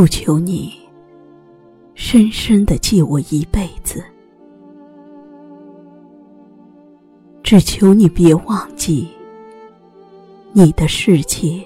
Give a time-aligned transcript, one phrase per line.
[0.00, 0.72] 不求你
[1.92, 4.02] 深深的记我一辈子，
[7.42, 9.06] 只求你别忘记
[10.54, 11.62] 你的世界，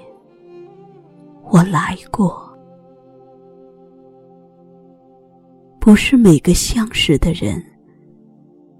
[1.45, 2.53] 我来过。
[5.79, 7.65] 不是每个相识的人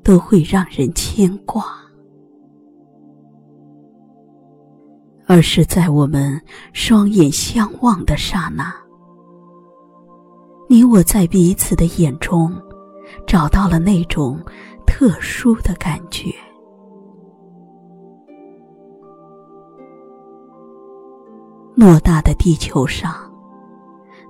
[0.03, 1.65] 都会让人牵挂。
[5.29, 6.43] 而是在我们
[6.73, 8.75] 双眼相望的刹那，
[10.67, 12.53] 你我在彼此的眼中
[13.27, 14.41] 找到了那种
[14.87, 16.35] 特殊的感觉。
[21.77, 23.15] 偌大的地球上，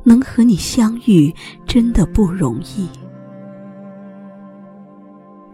[0.02, 1.32] 能和你相遇
[1.66, 2.88] 真的不容易。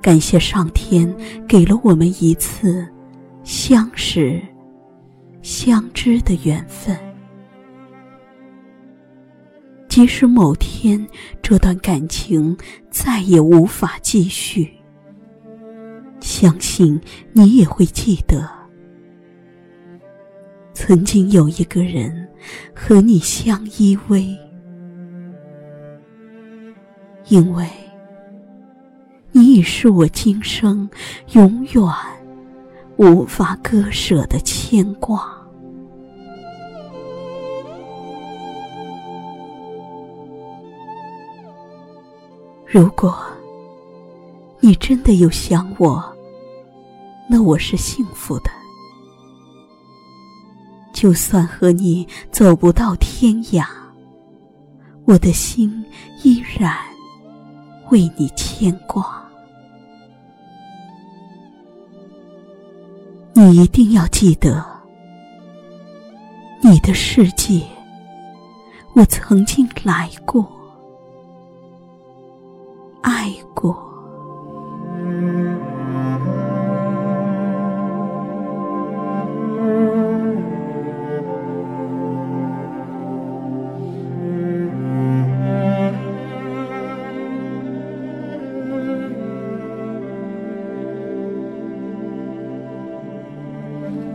[0.00, 1.14] 感谢上天
[1.46, 2.86] 给了我们一次
[3.42, 4.40] 相识。
[5.42, 6.94] 相知的缘分，
[9.90, 11.04] 即使某天
[11.42, 12.56] 这段感情
[12.90, 14.72] 再也无法继续，
[16.20, 16.98] 相信
[17.32, 18.48] 你也会记得，
[20.72, 22.28] 曾经有一个人
[22.72, 24.38] 和你相依偎，
[27.26, 27.68] 因为
[29.32, 30.88] 你已是我今生
[31.32, 31.82] 永远。
[32.96, 35.39] 无法割舍的牵挂。
[42.72, 43.12] 如果
[44.60, 46.00] 你真的有想我，
[47.28, 48.50] 那我是幸福的。
[50.92, 53.66] 就算和你走不到天涯，
[55.04, 55.84] 我的心
[56.22, 56.78] 依然
[57.90, 59.20] 为你牵挂。
[63.32, 64.64] 你一定要记得，
[66.60, 67.64] 你的世界，
[68.94, 70.59] 我曾经来过。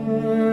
[0.05, 0.44] Mm-hmm.